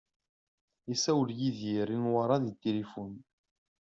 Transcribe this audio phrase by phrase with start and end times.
[0.93, 3.11] Isawel Yidir i Newwara di tilifun.